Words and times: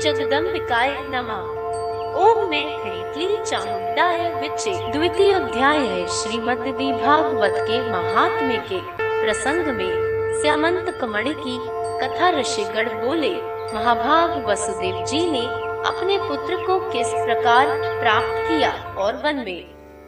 जगदम्बिकाय 0.00 0.96
नमः। 1.00 1.56
ओम 2.16 2.50
मैं 2.50 2.64
हरिक्ली 2.82 3.44
चामुंडाय 3.44 4.40
विचे 4.40 4.92
द्वितीय 4.92 5.32
अध्याय 5.32 5.78
है 5.78 6.06
श्रीमद् 6.06 7.02
भागवत 7.02 7.54
के 7.56 7.80
महात्म्य 7.90 8.56
के। 8.56 8.80
प्रसंग 9.24 9.66
में 9.66 10.06
श्यामंत 10.42 10.98
कमण 11.00 11.24
की 11.28 11.58
कथा 12.00 12.30
ऋषिगण 12.30 12.88
बोले, 12.88 13.34
महाभाग 13.74 14.46
वसुदेव 14.46 15.04
जी 15.04 15.30
ने 15.30 15.46
अपने 15.88 16.18
पुत्र 16.18 16.56
को 16.56 16.78
किस 16.90 17.08
प्रकार 17.08 17.66
प्राप्त 18.00 18.48
किया 18.48 18.94
और 18.98 19.14
वन 19.14 19.36
में? 19.36 19.64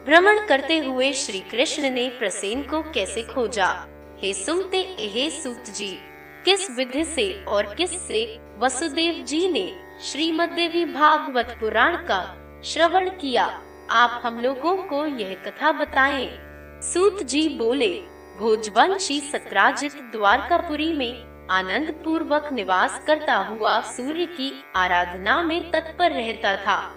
भ्रमण 0.07 0.47
करते 0.47 0.79
हुए 0.79 1.13
श्री 1.13 1.41
कृष्ण 1.41 1.91
ने 1.91 2.09
प्रसेन 2.09 2.63
को 2.63 2.83
कैसे 2.83 3.23
खोजा? 3.23 3.87
हे 4.23 4.33
सुनते, 4.33 4.97
हे 4.99 5.31
सूत 5.31 5.65
जी, 5.77 5.99
किस 6.45 6.71
विधि 6.71 7.05
से 7.05 7.45
और 7.45 7.75
किस 7.75 8.09
से 8.09 8.48
वसुदेव 8.59 9.25
जी 9.25 9.53
ने 9.53 9.77
श्रीमद्देवी 10.03 10.85
भागवत 10.85 11.57
पुराण 11.61 11.97
का 11.97 12.21
श्रवण 12.65 13.09
किया। 13.09 13.45
आप 13.91 14.21
हम 14.25 14.41
लोगों 14.41 14.77
को 14.77 15.07
यह 15.07 15.35
कथा 15.35 15.73
बताएँ। 15.73 16.29
सूत 16.83 17.23
जी 17.23 17.49
बोले, 17.49 18.03
भोजवंशी 18.39 19.21
सत्राजित 19.21 19.93
द्वारकापुरी 19.93 20.93
में 20.93 21.47
आनंद 21.51 21.91
पूर्वक 22.05 22.49
निवास 22.53 23.05
करता 23.07 23.37
हुआ 23.37 23.81
सूर्य 23.81 24.27
की 24.27 24.65
आराधना 24.77 25.43
में 25.43 25.71
तत्पर 25.71 26.11
रहता 26.11 26.57
था। 26.57 26.97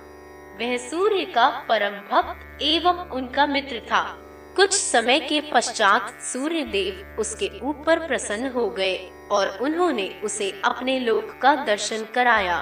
वह 0.61 0.77
सूर्य 0.77 1.25
का 1.25 1.49
परम 1.69 1.95
भक्त 2.11 2.61
एवं 2.61 3.09
उनका 3.09 3.45
मित्र 3.45 3.79
था। 3.79 4.17
कुछ 4.55 4.73
समय 4.73 5.19
के 5.19 5.41
पश्चात 5.41 6.21
सूर्य 6.21 6.63
देव 6.63 7.15
उसके 7.19 7.51
ऊपर 7.63 8.07
प्रसन्न 8.07 8.51
हो 8.51 8.69
गए। 8.69 8.97
और 9.31 9.57
उन्होंने 9.61 10.09
उसे 10.23 10.51
अपने 10.65 10.99
लोक 10.99 11.39
का 11.41 11.55
दर्शन 11.65 12.05
कराया। 12.15 12.61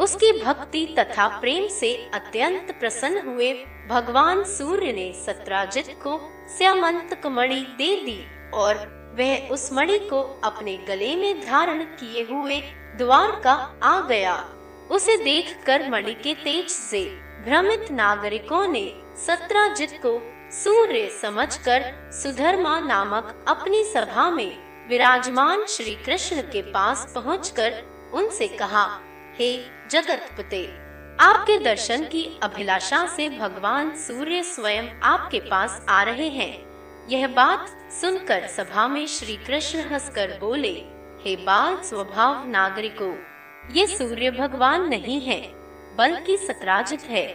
उसकी 0.00 0.32
भक्ति 0.42 0.84
तथा 0.98 1.26
प्रेम 1.40 1.66
से 1.68 1.94
अत्यंत 2.14 2.76
प्रसन्न 2.80 3.26
हुए 3.28 3.52
भगवान 3.88 4.44
सूर्य 4.44 4.92
ने 4.92 5.12
सत्राजित 5.26 5.86
को 6.02 6.18
श्यामंत 6.58 7.26
मणि 7.26 7.60
दे 7.78 7.94
दी 7.96 8.20
और 8.54 8.74
वह 9.18 9.48
उस 9.48 9.72
मणि 9.72 9.98
को 9.98 10.22
अपने 10.44 10.76
गले 10.88 11.14
में 11.16 11.40
धारण 11.46 11.82
किए 11.82 12.22
हुए 12.22 12.60
द्वार 12.98 13.30
का 13.44 13.52
आ 13.82 14.00
गया। 14.00 14.34
उसे 14.90 15.16
देखकर 15.16 15.88
मणि 15.90 16.14
के 16.14 16.34
तेज 16.34 16.68
से 16.68 17.04
भ्रमित 17.44 17.90
नागरिकों 17.90 18.66
ने 18.68 18.84
सत्राजित 19.16 19.98
को 20.06 20.18
सूर्य 20.52 21.08
समझकर 21.22 21.92
सुधर्मा 22.12 22.78
नामक 22.80 23.44
अपनी 23.48 23.82
सभा 23.84 24.30
में 24.30 24.65
विराजमान 24.88 25.64
श्री 25.66 25.94
कृष्ण 25.94 26.42
के 26.42 26.62
पास 26.62 27.12
पहुंचकर 27.14 27.82
उनसे 28.14 28.48
कहा, 28.48 28.84
हे 29.36 29.66
जगतपते, 29.90 30.66
आपके 31.20 31.58
दर्शन 31.58 32.04
की 32.04 32.38
अभिलाषा 32.42 33.06
से 33.06 33.28
भगवान 33.28 33.90
सूर्य 33.96 34.42
स्वयं 34.42 34.88
आपके 35.02 35.40
पास 35.40 35.86
आ 35.88 36.02
रहे 36.02 36.28
हैं। 36.28 37.08
यह 37.08 37.26
बात 37.28 37.66
सुनकर 37.92 38.46
सभा 38.46 38.88
में 38.88 39.06
श्री 39.06 39.36
कृष्ण 39.36 39.80
हंसकर 39.80 40.38
बोले, 40.40 40.72
हे 41.24 41.36
बाल 41.36 41.76
स्वभाव 41.82 42.48
नागरिकों, 42.48 43.14
ये 43.72 43.86
सूर्य 43.86 44.30
भगवान 44.30 44.88
नहीं 44.88 45.20
है, 45.20 45.40
बल्कि 45.96 46.36
सतराजित 46.36 47.00
है, 47.00 47.26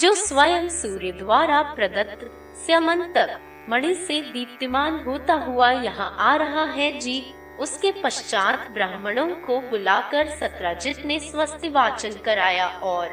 जो 0.00 0.14
स्वयं 0.14 0.68
सूर्य 0.68 1.12
द्वारा 1.12 1.62
प्रदत्त 1.62 2.30
स्यमंतक 2.66 3.40
मणि 3.70 3.94
से 3.96 4.20
दीप्तिमान 4.22 5.02
होता 5.06 5.34
हुआ 5.44 5.70
यहाँ 5.72 6.14
आ 6.20 6.34
रहा 6.36 6.64
है 6.72 6.90
जी। 7.00 7.22
उसके 7.60 7.90
पश्चात 8.02 8.70
ब्राह्मणों 8.70 9.28
को 9.46 9.60
बुलाकर 9.60 10.28
सत्राजित 10.30 11.04
ने 11.06 11.18
स्वस्ति 11.20 11.68
वाचन 11.68 12.14
कराया 12.24 12.66
और 12.84 13.08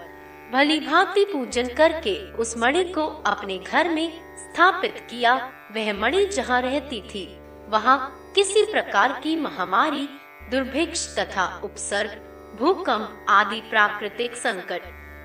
भली 0.53 0.79
भांति 0.79 1.25
पूजन 1.25 1.67
करके 1.67 2.15
उस 2.33 2.57
मणि 2.57 2.83
को 2.85 3.05
अपने 3.25 3.57
घर 3.57 3.89
में 3.89 4.11
स्थापित 4.37 4.95
किया। 5.09 5.35
वह 5.75 5.93
मणि 5.93 6.25
जहाँ 6.27 6.61
रहती 6.61 7.01
थी, 7.09 7.25
वहाँ 7.69 7.97
किसी 8.35 8.65
प्रकार 8.65 9.19
की 9.23 9.35
महामारी, 9.35 10.07
दुर्भिक्ष 10.51 11.07
तथा 11.17 11.45
उपसर्ग, 11.63 12.19
भूकंप 12.59 13.25
आदि 13.29 13.61
प्राकृतिक 13.69 14.35
संकट 14.35 14.81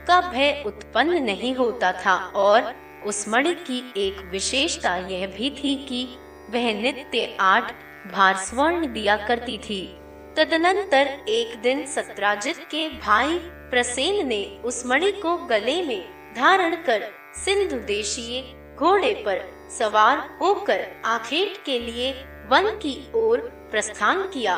का 0.08 0.20
भय 0.30 0.62
उत्पन्न 0.66 1.22
नहीं 1.22 1.54
होता 1.54 1.92
था 2.04 2.14
और 2.36 2.74
उस 3.06 3.28
मणि 3.28 3.54
की 3.54 3.78
एक 3.96 4.20
विशेषता 4.32 4.96
यह 4.96 5.26
भी 5.26 5.50
थी 5.50 5.74
कि 5.88 6.04
वह 6.50 6.72
नित्य 6.82 7.36
आठ 7.40 7.72
भार 8.12 8.36
स्वर्ण 8.36 8.92
दिया 8.92 9.16
करती 9.16 9.58
थी। 9.58 9.82
तदनंतर 10.36 11.06
एक 11.28 11.56
दिन 11.62 11.84
सत्राजित 11.86 12.58
के 12.70 12.88
भाई 12.98 13.38
प्रसेन 13.70 14.26
ने 14.26 14.44
उस 14.64 14.82
मणि 14.86 15.12
को 15.12 15.36
गले 15.46 15.82
में 15.82 16.32
धारण 16.34 16.74
कर 16.76 17.04
सिंधु 17.44 17.76
देशीय 17.76 18.40
घोड़े 18.76 19.12
पर 19.26 19.40
सवार 19.78 20.18
होकर 20.42 20.86
आखेट 21.04 21.56
के 21.66 21.78
लिए 21.78 22.12
वन 22.50 22.70
की 22.76 22.96
ओर 23.14 23.40
प्रस्थान 23.70 24.22
किया। 24.22 24.56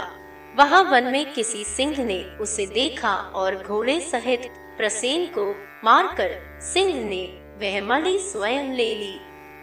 वहाँ 0.59 0.83
वन 0.83 1.05
में 1.05 1.33
किसी 1.33 1.65
सिंह 1.65 2.05
ने 2.05 2.23
उसे 2.41 2.67
देखा 2.67 3.15
और 3.35 3.63
घोड़े 3.63 4.01
सहित 4.01 4.49
प्रसेन 4.79 5.27
को 5.27 5.51
मारकर 5.85 6.61
सिंह 6.63 6.95
ने 7.05 7.27
वह 7.61 7.81
मणि 7.81 8.19
स्वयं 8.23 8.73
ले 8.75 8.95
ली। 8.95 9.15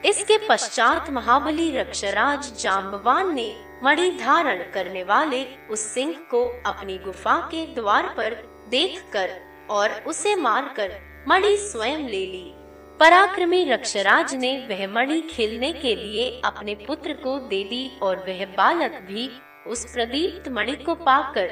इसके 0.10 0.38
पश्चात 0.48 1.10
महाबली 1.10 1.70
रक्षराज 1.72 2.52
जाम्बवान 2.62 3.34
ने 3.36 3.56
मणि 3.84 4.10
धारण 4.12 4.64
करने 4.72 5.04
वाले 5.04 5.44
उस 5.70 5.80
सिंह 5.94 6.14
को 6.32 6.44
अपनी 6.66 6.98
गुफा 6.98 7.38
के 7.52 7.66
द्वार 7.76 8.14
पर 8.18 8.34
देखकर 8.70 9.30
और 9.70 9.92
उसे 10.08 10.36
मारकर 10.36 10.92
मणि 11.28 11.56
स्वयं 11.58 11.98
ले 11.98 12.26
ली। 12.26 12.52
पराक्रमी 13.00 13.64
रक्षराज 13.64 14.36
ने 14.36 14.52
वह 14.70 14.88
मणि 14.88 15.22
खेलने 15.30 15.72
के 15.74 15.96
लिए 15.96 16.30
अपने 16.46 16.76
पुत्र 16.88 17.14
को 17.14 17.38
दे 17.40 17.64
दी 17.64 17.90
और 18.02 18.18
वह 18.28 18.46
बालक 18.58 19.02
भी 19.08 19.30
उस 19.68 19.86
प्रदीप्त 19.94 20.50
मणि 20.50 20.76
को 20.76 20.96
पाकर 20.96 21.50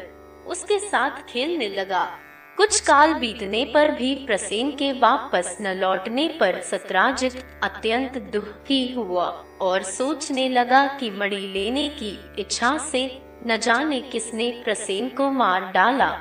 उसके 0.47 0.79
साथ 0.79 1.23
खेलने 1.29 1.69
लगा। 1.69 2.05
कुछ 2.57 2.79
काल 2.79 3.13
बीतने 3.13 3.63
पर 3.65 3.91
भी 3.91 4.13
प्रसेन 4.15 4.69
के 4.71 4.91
वापस 4.91 5.57
न 5.61 5.73
लौटने 5.77 6.27
पर 6.39 6.61
सत्राजित 6.61 7.35
अत्यंत 7.63 8.17
दुखी 8.33 8.93
हुआ 8.93 9.25
और 9.61 9.83
सोचने 9.83 10.47
लगा 10.49 10.85
कि 10.97 11.09
मणि 11.09 11.39
लेने 11.53 11.87
की 11.89 12.11
इच्छा 12.39 12.77
से 12.91 13.01
न 13.47 13.57
जाने 13.57 14.01
किसने 14.01 14.51
प्रसेन 14.65 15.09
को 15.09 15.31
मार 15.31 15.71
डाला। 15.71 16.11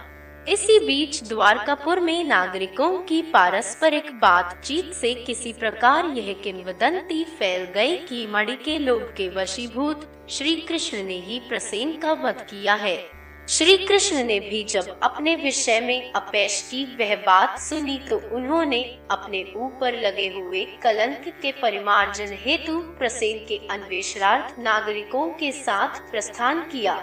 इसी 0.48 0.78
बीच 0.78 1.22
द्वारकापुर 1.28 2.00
में 2.00 2.24
नागरिकों 2.24 2.90
की 2.98 3.22
पारस्परिक 3.22 4.12
बातचीत 4.12 4.92
से 4.92 5.14
किसी 5.14 5.52
प्रकार 5.52 6.06
यह 6.06 6.32
किंवदंती 6.44 7.24
फैल 7.24 7.64
गई 7.64 7.96
कि 7.96 8.26
मणि 8.26 8.56
के 8.56 8.78
लोभ 8.78 9.14
के 9.16 9.28
वशीभूत 9.28 10.10
श्री 10.30 10.56
कृष्ण 10.56 11.02
ने 11.02 11.20
ही 11.20 11.40
प्रसेन 11.48 11.96
का 11.96 12.12
वध 12.12 12.46
किया 12.50 12.74
है। 12.74 13.21
श्री 13.48 13.76
कृष्ण 13.76 14.22
ने 14.24 14.38
भी 14.40 14.62
जब 14.64 14.98
अपने 15.02 15.34
विषय 15.36 15.80
में 15.80 16.12
अपेश 16.12 16.60
की 16.70 16.84
वह 16.96 17.14
बात 17.16 17.58
सुनी 17.60 17.96
तो 18.10 18.16
उन्होंने 18.36 18.80
अपने 19.10 19.42
ऊपर 19.56 19.98
लगे 20.00 20.26
हुए 20.28 20.64
कलंक 20.82 21.24
के 21.42 21.52
परिमार्जन 21.52 22.36
हेतु 22.40 22.78
प्रसेन 22.98 23.44
के 23.46 23.56
अन्वेषणार्थ 23.70 24.58
नागरिकों 24.58 25.26
के 25.30 25.50
साथ 25.52 26.00
प्रस्थान 26.10 26.60
किया। 26.62 26.94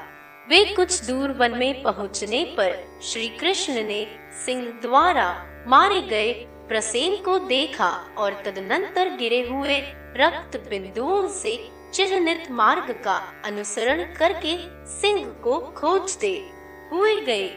वे 0.49 0.63
कुछ 0.66 1.03
दूर 1.05 1.31
वन 1.31 1.57
में 1.57 1.81
पहुँचने 1.83 2.44
पर 2.57 2.78
श्री 3.03 3.28
कृष्ण 3.29 3.83
ने 3.83 4.05
सिंह 4.45 4.66
द्वारा 4.81 5.28
मारे 5.67 6.01
गए 6.01 6.31
प्रसेन 6.69 7.16
को 7.16 7.38
देखा 7.39 7.89
और 8.17 8.41
तदनंतर 8.45 9.16
गिरे 9.17 9.41
हुए 9.47 9.79
रक्त 10.17 10.57
बिंदुओं 10.69 11.28
से 11.33 11.57
चिन्हित 11.94 12.50
मार्ग 12.51 12.91
का 13.03 13.16
अनुसरण 13.45 14.03
करके 14.16 14.55
सिंह 14.91 15.25
को 15.44 15.59
खोजते 15.77 16.31
हुए 16.91 17.16
गए। 17.22 17.50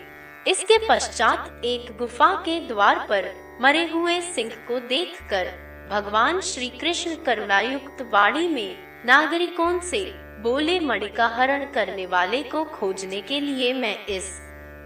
इसके 0.48 0.78
पश्चात 0.88 1.62
एक 1.64 1.96
गुफा 1.98 2.34
के 2.44 2.58
द्वार 2.68 3.06
पर 3.08 3.30
मरे 3.60 3.86
हुए 3.88 4.20
सिंह 4.34 4.50
को 4.68 4.78
देखकर 4.88 5.50
भगवान 5.90 6.40
श्री 6.40 6.68
कृष्ण 6.70 7.14
करुणायुक्त 7.16 8.02
वाणी 8.12 8.48
में 8.48 8.76
नागरिकों 9.06 9.78
से 9.80 10.04
बोले 10.42 10.78
मणि 10.80 11.08
का 11.08 11.26
हरण 11.26 11.64
करने 11.64 12.06
वाले 12.06 12.42
को 12.42 12.64
खोजने 12.64 13.20
के 13.20 13.40
लिए 13.40 13.72
मैं 13.72 13.96
इस 14.06 14.30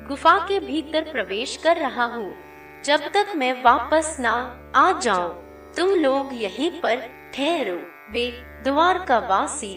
गुफा 0.09 0.37
के 0.49 0.59
भीतर 0.61 1.11
प्रवेश 1.13 1.57
कर 1.57 1.77
रहा 1.77 2.05
हूँ। 2.05 2.33
जब 2.85 3.11
तक 3.15 3.33
मैं 3.37 3.53
वापस 3.63 4.17
ना 4.21 4.33
आ 4.77 4.91
जाऊँ, 5.01 5.33
तुम 5.77 5.89
लोग 5.95 6.31
यहीं 6.33 6.71
पर 6.81 7.09
ठहरो। 7.35 7.79
वे 8.11 8.31
द्वारका 8.65 9.19
वासी 9.19 9.75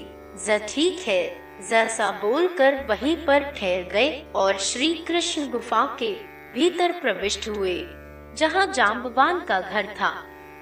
ठीक 0.68 1.00
है 1.08 1.22
जैसा 1.70 2.10
बोलकर 2.12 2.76
वहीं 2.90 3.16
पर 3.26 3.44
ठहर 3.52 3.84
गए 3.84 4.10
और 4.36 4.58
श्री 4.58 4.94
कृष्ण 5.08 5.50
गुफा 5.52 5.86
के 6.00 6.12
भीतर 6.54 6.92
प्रविष्ट 6.92 7.48
हुए, 7.50 7.76
जहाँ 8.38 8.66
जाम्बवान 8.74 9.40
का 9.40 9.60
घर 9.60 9.88
था 9.96 10.10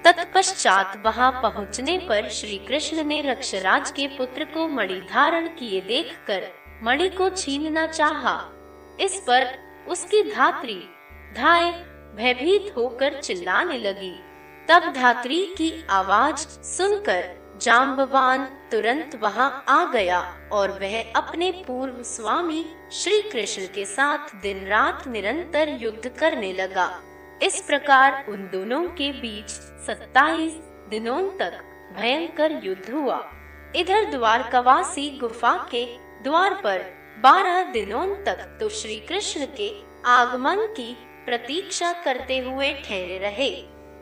तत्पश्चात 0.04 1.02
वहाँ 1.04 1.30
पहुँचने 1.42 1.98
पर 1.98 2.28
श्री 2.28 2.58
कृष्ण 2.58 3.04
ने 3.04 3.20
रक्षराज 3.20 3.90
के 3.90 4.06
पुत्र 4.08 4.44
को 4.44 4.66
मणि 4.68 5.00
धारण 5.10 5.48
किए 5.48 5.80
देखकर 5.80 6.46
मणि 6.82 7.08
को 7.08 7.28
छीनना 7.30 7.86
चाहा। 7.86 8.38
इस 9.00 9.20
पर 9.20 9.46
उसकी 9.88 10.22
धात्री, 10.22 10.80
धाय, 11.36 11.70
भयभीत 12.16 12.72
होकर 12.76 13.20
चिल्लाने 13.20 13.78
लगी 13.78 14.14
तब 14.68 14.92
धात्री 14.92 15.44
की 15.58 15.72
आवाज़ 15.90 16.48
सुनकर 16.48 17.37
जाम्बवान 17.60 18.44
तुरंत 18.70 19.14
वहाँ 19.22 19.64
आ 19.68 19.84
गया 19.92 20.20
और 20.52 20.70
वह 20.80 21.12
अपने 21.16 21.50
पूर्व 21.66 22.02
स्वामी 22.02 22.64
श्री 22.92 23.20
कृष्ण 23.22 23.66
के 23.74 23.84
साथ 23.84 24.34
दिन 24.42 24.66
रात 24.66 25.06
निरंतर 25.08 25.68
युद्ध 25.80 26.08
करने 26.08 26.52
लगा। 26.52 26.88
इस 27.42 27.60
प्रकार 27.60 28.24
उन 28.28 28.48
दोनों 28.52 28.82
के 28.90 29.10
बीच 29.12 29.50
सत्ताईस 29.86 30.52
दिनों 30.90 31.20
तक 31.38 31.58
भयंकर 31.96 32.60
युद्ध 32.64 32.90
हुआ। 32.90 33.18
इधर 33.76 34.10
द्वारकावासी 34.10 35.08
गुफा 35.18 35.56
के 35.70 35.84
द्वार 36.22 36.54
पर 36.54 36.84
बारह 37.22 37.62
दिनों 37.72 38.06
तक 38.24 38.44
तो 38.60 38.68
श्री 38.68 38.96
कृष्ण 39.00 39.46
के 39.56 39.70
आगमन 40.06 40.66
की 40.76 40.92
प्रतीक्षा 41.26 41.92
करते 42.04 42.38
हुए 42.38 42.72
ठहरे 42.84 43.18
रहे। 43.18 43.50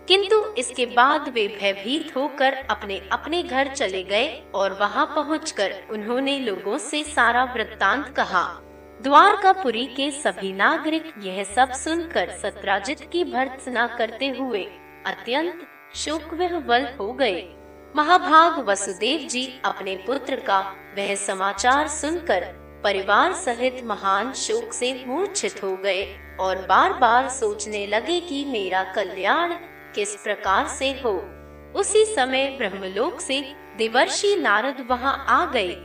किंतु 0.08 0.36
इसके 0.58 0.84
बाद 0.86 1.28
वे 1.28 1.46
भयभीत 1.50 2.12
होकर 2.16 2.54
अपने 2.70 3.00
अपने 3.12 3.42
घर 3.42 3.68
चले 3.68 4.02
गए 4.02 4.28
और 4.54 4.72
वहाँ 4.72 5.06
पहुंचकर 5.06 5.74
उन्होंने 5.90 6.38
लोगों 6.38 6.78
से 6.78 7.02
सारा 7.04 7.44
वृत्तांत 7.54 8.08
कहा। 8.08 8.42
द्वारकापुरी 9.00 9.84
के 9.86 10.10
सभी 10.10 10.52
नागरिक 10.52 11.12
यह 11.22 11.42
सब 11.44 11.72
सुनकर 11.74 12.30
सत्राजित 12.42 13.00
की 13.12 13.24
भर्त्सना 13.24 13.86
करते 13.86 14.28
हुए 14.28 14.62
अत्यंत 15.06 15.66
शोक 15.94 16.32
विह्वल 16.34 16.86
हो 17.00 17.12
गए। 17.12 17.42
महाभाग 17.94 18.58
वसुदेव 18.68 19.26
जी 19.28 19.46
अपने 19.64 19.96
पुत्र 19.96 20.36
का 20.40 20.60
वह 20.98 21.14
समाचार 21.16 21.88
सुनकर 21.88 22.44
परिवार 22.84 23.32
सहित 23.34 23.82
महान 23.84 24.32
शोक 24.38 24.72
से 24.72 24.92
मूर्छित 25.06 25.62
हो 25.64 25.76
गए 25.76 26.04
और 26.40 26.66
बार 26.68 26.92
बार 26.92 27.28
सोचने 27.28 27.86
लगे 27.86 28.20
कि 28.20 28.44
मेरा 28.44 28.82
कल्याण 28.94 29.52
किस 29.96 30.14
प्रकार 30.16 30.68
से 30.68 30.90
हो। 31.04 31.12
उसी 31.74 32.04
समय 32.04 32.46
ब्रह्मलोक 32.58 33.20
से 33.20 33.40
देवर्षि 33.76 34.36
नारद 34.36 34.86
वहाँ 34.90 35.24
आ 35.28 35.44
गए। 35.52 35.76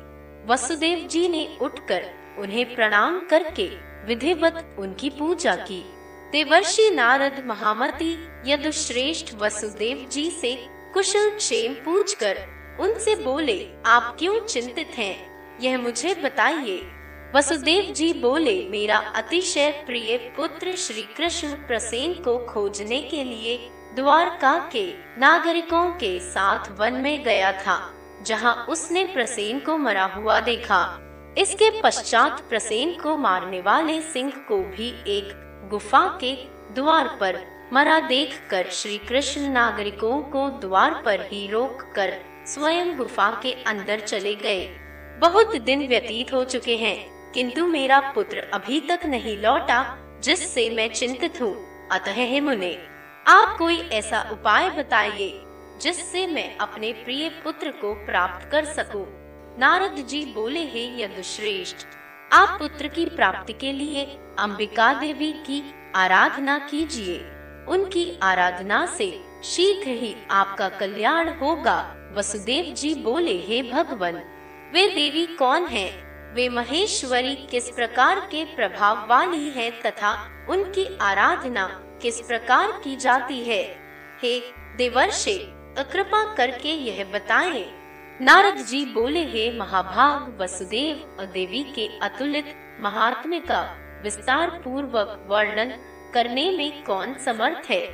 वसुदेव 0.46 1.08
जी 1.08 1.28
ने 1.28 1.58
उठकर 1.62 2.06
उन्हें 2.40 2.75
प्रणाम 2.75 3.19
करके 3.19 3.68
विधिवत 4.06 4.75
उनकी 4.80 5.10
पूजा 5.10 5.56
की। 5.56 5.84
देवर्षि 6.31 6.90
नारद 6.90 7.44
महामती 7.46 8.28
यदुश्रेष्ठ 8.46 9.34
वसुदेव 9.36 10.08
जी 10.12 10.30
से 10.31 10.56
कुशल 10.94 11.30
क्षेम 11.30 11.74
पूछकर 11.74 12.38
उनसे 12.80 13.16
बोले, 13.16 13.68
आप 13.86 14.16
क्यों 14.19 14.40
चिंतित 14.40 14.88
हैं? 14.88 15.16
यह 15.62 15.78
मुझे 15.78 16.13
बताइए। 16.13 16.81
वसुदेव 17.36 17.94
जी 17.94 18.13
बोले, 18.13 18.69
मेरा 18.69 18.98
अतिशय 18.98 19.72
प्रिय 19.86 20.18
पुत्र 20.18 20.75
श्री 20.75 21.02
कृष्ण 21.02 21.48
प्रसेन 21.48 22.13
को 22.13 22.38
खोजने 22.46 23.02
के 23.02 23.24
लिए 23.24 23.71
द्वारका 23.96 24.58
के 24.72 24.86
नागरिकों 25.20 25.90
के 25.94 26.20
साथ 26.24 26.72
वन 26.80 26.94
में 26.94 27.24
गया 27.24 27.52
था, 27.54 27.78
जहाँ 28.26 28.54
उसने 28.70 29.04
प्रसेन 29.06 29.60
को 29.60 29.78
मरा 29.78 30.06
हुआ 30.06 30.40
देखा। 30.40 30.84
इसके 31.38 31.70
पश्चात 31.82 32.42
प्रसेन 32.50 32.94
को 32.94 33.16
मारने 33.18 33.62
वाले 33.62 34.00
सिंह 34.04 34.32
को 34.48 34.58
भी 34.68 34.90
एक 35.08 35.34
गुफा 35.72 36.06
के 36.22 36.34
द्वार 36.74 37.08
पर 37.20 37.40
मरा 37.74 38.00
देखकर 38.00 38.70
श्री 38.72 38.98
कृष्ण 38.98 39.50
नागरिकों 39.50 40.22
को 40.32 40.50
द्वार 40.60 41.02
पर 41.06 41.22
ही 41.22 41.46
रोक 41.48 41.82
कर 41.96 42.14
स्वयं 42.48 42.96
गुफा 42.98 43.30
के 43.44 43.52
अंदर 43.68 44.00
चले 44.00 44.34
गए। 44.36 44.64
बहुत 45.22 45.56
दिन 45.56 45.88
व्यतीत 45.88 46.34
हो 46.34 46.44
चुके 46.44 46.76
हैं, 46.76 46.98
किंतु 47.34 47.66
मेरा 47.68 48.00
पुत्र 48.16 48.48
अभी 48.54 48.80
तक 48.82 49.06
नहीं 49.06 49.38
लौटा, 49.38 49.84
जिससे 50.24 50.70
मैं 50.70 50.88
चिंतित 50.94 51.42
हूँ। 51.42 51.54
अतः 51.92 52.14
हे 52.14 52.40
मुने 52.42 52.72
आप 53.28 53.58
कोई 53.58 53.78
ऐसा 53.78 54.30
उपाय 54.32 54.70
बताइए, 54.70 55.42
जिससे 55.82 56.28
मैं 56.28 56.58
अपने 56.58 56.92
प्रिय 56.94 57.30
पुत्र 57.30 57.72
को 57.72 57.94
प्राप्त 57.94 58.52
कर 58.52 58.66
सकूँ। 58.66 59.06
नारद 59.60 59.96
जी 59.96 60.26
बोले, 60.26 60.60
हे 60.60 61.04
यदुश्रेष्ठ, 61.04 61.86
आप 62.34 62.60
पुत्र 62.60 62.88
की 62.88 63.06
प्राप्ति 63.06 63.54
के 63.54 63.72
लिए 63.72 64.06
अंबिका 64.40 64.94
देवी 64.94 65.32
की 65.32 65.62
आराधना 65.96 66.58
कीजिए। 66.60 67.18
उनकी 67.68 68.20
आराधना 68.24 68.86
से 68.86 69.12
शीघ्र 69.44 69.90
ही 69.90 70.16
आपका 70.32 70.70
कल्याण 70.70 71.30
होगा। 71.30 71.96
वसुदेव 72.14 72.74
जी 72.74 72.94
बोले, 72.96 73.38
हे 73.38 73.62
भगवान, 73.64 74.16
वे 74.74 74.88
देवी 74.88 75.26
कौन 75.26 75.66
है? 75.66 75.90
वे 76.34 76.50
महेश्वरी 76.50 77.36
किस 77.36 77.70
प्रकार 77.70 78.20
के 78.20 78.44
प्रभाव 78.46 79.08
वाली 79.10 79.50
है 79.50 79.72
तथा 79.72 80.12
उनकी 80.50 80.98
आराधना 81.02 81.68
किस 82.01 82.21
प्रकार 82.21 82.71
की 82.71 82.95
जाती 82.95 83.44
है? 83.44 83.77
हे 84.21 84.39
देवर्षे, 84.77 85.48
कृपा 85.92 86.33
करके 86.36 86.69
यह 86.69 87.03
बताएँ। 87.03 87.71
नारद 88.21 88.56
जी 88.56 88.86
बोले, 88.86 89.24
हे 89.24 89.57
महाभाग, 89.57 90.38
वसुदेव 90.42 91.18
और 91.19 91.25
देवी 91.25 91.63
के 91.63 92.00
अतुलित 92.01 92.77
महात्म्य 92.80 93.39
का 93.39 93.77
विस्तार 94.03 94.50
पूर्वक 94.50 95.25
वर्णन 95.30 95.77
करने 96.13 96.57
में 96.57 96.83
कौन 96.83 97.13
समर्थ 97.13 97.71
है? 97.71 97.88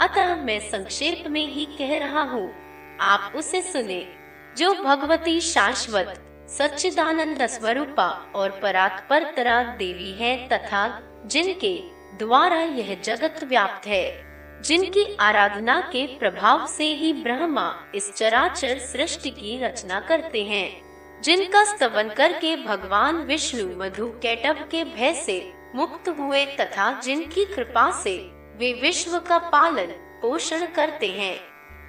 अतः 0.00 0.36
मैं 0.36 0.58
संक्षेप 0.58 1.24
में 1.28 1.48
ही 1.48 1.64
कह 1.64 1.98
रहा 1.98 2.22
हूँ। 2.22 2.54
आप 3.00 3.32
उसे 3.36 3.62
सुने। 3.62 4.14
जो 4.58 4.74
भगवती 4.74 5.40
शाश्वत, 5.40 6.22
सच्चिदानंद 6.48 7.46
स्वरूपा 7.46 8.32
और 8.34 8.50
परात्परतरा 8.50 9.62
देवी 9.62 10.12
है 10.12 10.48
तथा 10.48 11.02
जिनके 11.26 11.95
द्वारा 12.18 12.60
यह 12.60 12.94
जगत 13.04 13.44
व्याप्त 13.44 13.86
है, 13.86 14.62
जिनकी 14.62 15.04
आराधना 15.20 15.80
के 15.80 16.06
प्रभाव 16.18 16.66
से 16.66 16.84
ही 16.84 17.12
ब्रह्मा 17.12 17.72
इस 17.94 18.12
चराचर 18.14 18.78
सृष्टि 18.78 19.30
की 19.30 19.58
रचना 19.64 20.00
करते 20.00 20.44
हैं, 20.44 21.20
जिनका 21.22 21.64
स्तवन 21.64 22.08
करके 22.08 22.54
भगवान 22.56 23.16
विष्णु, 23.16 23.66
मधु, 23.76 24.06
कैटव 24.22 24.64
के 24.70 24.84
भय 24.84 25.12
से 25.14 25.52
मुक्त 25.74 26.08
हुए 26.08 26.44
तथा 26.46 27.00
जिनकी 27.00 27.44
कृपा 27.44 27.90
से 28.02 28.16
वे 28.56 28.72
विश्व 28.72 29.18
का 29.18 29.38
पालन, 29.38 29.92
पोषण 30.22 30.66
करते 30.66 31.06
हैं, 31.06 31.38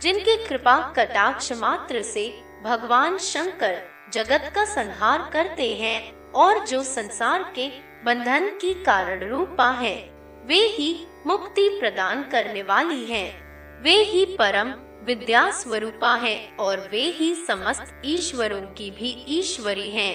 जिनके 0.02 0.36
कृपा 0.48 0.78
कटाक्ष 0.98 1.52
मात्र 1.52 2.02
से 2.02 2.28
भगवान 2.64 3.18
शंकर 3.18 3.82
जगत 4.14 4.52
का 4.56 4.66
संहार 4.66 5.30
करते 5.34 5.74
हैं 5.74 6.32
और 6.32 6.66
जो 6.66 6.84
संसार 6.84 7.52
के 7.56 7.68
बंधन 8.06 8.50
की 8.62 8.74
कारण 8.84 9.28
रूपा 9.30 9.70
है। 9.72 10.17
वे 10.48 10.60
ही 10.70 10.92
मुक्ति 11.28 11.68
प्रदान 11.80 12.22
करने 12.24 12.62
वाली 12.64 13.04
हैं। 13.06 13.82
वे 13.84 13.94
ही 14.04 14.24
परम 14.36 14.70
विद्या 15.06 15.50
स्वरूपा 15.52 16.14
है 16.16 16.38
और 16.60 16.88
वे 16.92 17.02
ही 17.12 17.34
समस्त 17.48 18.02
ईश्वरों 18.06 18.62
की 18.74 18.90
भी 18.92 19.10
ईश्वरी 19.30 19.90
हैं। 19.90 20.14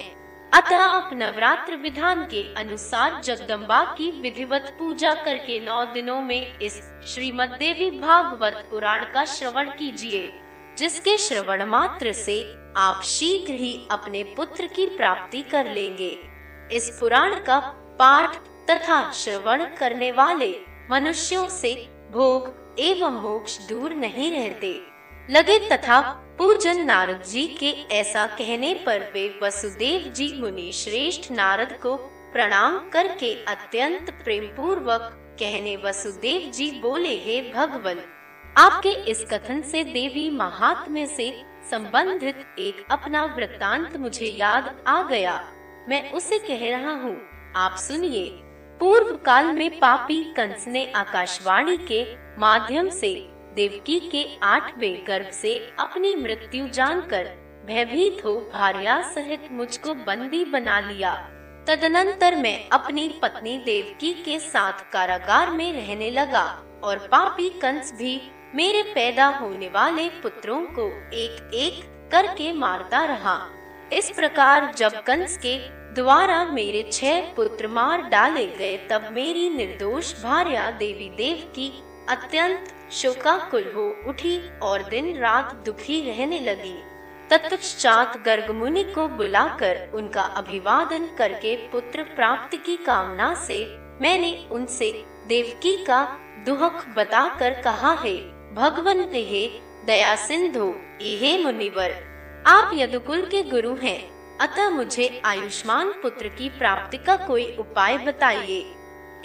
अतः 0.51 0.77
आप 0.77 1.09
नवरात्र 1.13 1.75
विधान 1.75 2.23
के 2.25 2.41
अनुसार 2.53 3.19
जगदम्बा 3.21 3.83
की 3.97 4.09
विधिवत 4.21 4.75
पूजा 4.79 5.13
करके 5.15 5.59
नौ 5.59 5.83
दिनों 5.93 6.19
में 6.21 6.59
इस 6.59 6.81
श्रीमद 7.07 7.55
देवी 7.59 7.89
भागवत 7.91 8.65
पुराण 8.71 9.03
का 9.13 9.25
श्रवण 9.25 9.69
कीजिए, 9.69 10.31
जिसके 10.77 11.17
श्रवण 11.17 11.65
मात्र 11.65 12.11
से 12.13 12.41
आप 12.77 13.03
शीघ्र 13.03 13.53
ही 13.53 13.73
अपने 13.91 14.23
पुत्र 14.37 14.67
की 14.67 14.85
प्राप्ति 14.97 15.41
कर 15.51 15.71
लेंगे 15.73 16.09
इस 16.71 16.89
पुराण 16.99 17.35
का 17.43 17.59
पाठ 17.99 18.37
तथा 18.69 19.11
श्रवण 19.11 19.65
करने 19.77 20.11
वाले 20.11 20.53
मनुष्यों 20.91 21.47
से 21.49 21.73
भोग 22.11 22.75
एवं 22.79 23.21
मोक्ष 23.21 23.57
दूर 23.67 23.93
नहीं 23.93 24.31
रहते। 24.31 24.73
लगे 25.29 25.57
तथा 25.69 25.99
पूजन 26.37 26.81
नारद 26.85 27.23
जी 27.23 27.47
के 27.59 27.69
ऐसा 27.91 28.25
कहने 28.27 28.73
पर 28.85 28.99
वे 29.13 29.39
वसुदेव 29.43 30.11
जी 30.11 30.41
मुनि 30.41 30.71
श्रेष्ठ 30.73 31.31
नारद 31.31 31.77
को 31.83 31.95
प्रणाम 32.33 32.77
करके 32.89 33.33
अत्यंत 33.43 34.09
प्रेम 34.23 34.45
पूर्वक 34.45 35.01
कहने 35.39 35.75
वसुदेव 35.77 36.51
जी 36.51 36.71
बोले, 36.79 37.15
हे 37.15 37.41
भगवान, 37.55 38.01
आपके 38.57 38.89
इस 38.89 39.25
कथन 39.31 39.61
से 39.61 39.83
देवी 39.83 40.29
महात्म्य 40.29 41.05
से 41.05 41.31
संबंधित 41.71 42.55
एक 42.59 42.85
अपना 42.91 43.23
वृत्तांत 43.25 43.97
मुझे 43.97 44.25
याद 44.25 44.83
आ 44.87 45.01
गया। 45.03 45.35
मैं 45.89 46.11
उसे 46.11 46.39
कह 46.39 46.69
रहा 46.71 46.91
हूँ। 46.93 47.15
आप 47.55 47.75
सुनिए। 47.77 48.25
पूर्व 48.79 49.15
काल 49.15 49.45
में 49.45 49.79
पापी 49.79 50.23
कंस 50.37 50.65
ने 50.67 50.85
आकाशवाणी 50.95 51.77
के 51.77 52.03
माध्यम 52.39 52.89
से 52.89 53.13
देवकी 53.55 53.99
के 54.11 54.25
आठवें 54.43 55.03
गर्भ 55.07 55.29
से 55.31 55.55
अपनी 55.79 56.15
मृत्यु 56.15 56.67
जानकर 56.67 57.29
भयभीत 57.65 58.25
हो 58.25 58.33
भार्या 58.53 59.01
सहित 59.11 59.47
मुझको 59.51 59.93
बंदी 59.93 60.43
बना 60.45 60.79
लिया। 60.79 61.13
तदनंतर 61.67 62.35
मैं 62.35 62.57
अपनी 62.69 63.07
पत्नी 63.21 63.57
देवकी 63.57 64.13
के 64.23 64.39
साथ 64.39 64.91
कारागार 64.93 65.51
में 65.51 65.71
रहने 65.73 66.09
लगा 66.11 66.45
और 66.83 67.07
पापी 67.11 67.49
कंस 67.59 67.93
भी 67.93 68.19
मेरे 68.55 68.81
पैदा 68.83 69.27
होने 69.37 69.67
वाले 69.67 70.09
पुत्रों 70.21 70.61
को 70.61 70.87
एक 71.13 71.51
एक 71.53 71.81
करके 72.11 72.51
मारता 72.53 73.03
रहा। 73.05 73.37
इस 73.93 74.11
प्रकार 74.11 74.71
जब 74.77 75.01
कंस 75.03 75.37
के 75.37 75.57
द्वारा 75.93 76.43
मेरे 76.45 76.81
छह 76.91 77.33
पुत्र 77.35 77.67
मार 77.67 78.01
डाले 78.01 78.45
गए, 78.47 78.77
तब 78.91 79.09
मेरी 79.11 79.49
निर्दोष 79.49 80.13
भार्या 80.23 80.69
देवी 80.71 81.09
देव 81.09 81.43
की 81.55 81.67
अत्यंत 82.09 82.73
शोकाकुल 82.91 83.71
हो 83.75 83.83
उठी 84.09 84.37
और 84.59 84.83
दिन 84.83 85.15
रात 85.17 85.53
दुखी 85.65 85.99
रहने 86.01 86.39
लगी। 86.39 86.75
तत्पश्चात 87.29 88.17
गर्ग 88.25 88.49
मुनि 88.51 88.83
को 88.83 89.07
बुलाकर 89.07 89.91
उनका 89.93 90.21
अभिवादन 90.21 91.05
करके 91.17 91.55
पुत्र 91.69 92.03
प्राप्ति 92.15 92.57
की 92.57 92.75
कामना 92.77 93.33
से 93.37 93.65
मैंने 94.01 94.31
उनसे 94.51 94.91
देवकी 95.27 95.75
का 95.85 96.03
दुख 96.45 96.85
बताकर 96.97 97.61
कहा 97.61 97.91
है, 98.03 98.15
भगवान 98.55 98.99
हे 99.13 99.47
दया 99.85 100.15
सिंधु 100.15 100.73
हे 101.01 101.37
मुनिवर, 101.43 101.93
आप 102.47 102.71
यदुकुल 102.73 103.25
के 103.25 103.41
गुरु 103.43 103.75
हैं। 103.75 104.12
अतः 104.43 104.69
मुझे 104.69 105.21
आयुष्मान 105.25 105.91
पुत्र 106.01 106.27
की 106.27 106.49
प्राप्ति 106.49 106.97
का 106.97 107.15
कोई 107.17 107.45
उपाय 107.59 107.97
बताइए। 107.97 108.59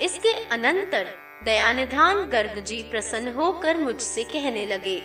इसके 0.01 0.33
अनंतर 0.49 1.07
दयानिधान 1.45 2.23
गर्ग 2.25 2.63
जी 2.65 2.77
प्रसन्न 2.83 3.33
होकर 3.35 3.77
मुझसे 3.77 4.25
कहने 4.25 4.65
लगे 4.67 5.01